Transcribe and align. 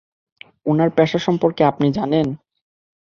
উনার 0.65 0.89
পেশা 0.97 1.19
সম্পর্কে 1.19 1.61
আপনি 1.65 1.87
জানেন? 1.91 2.27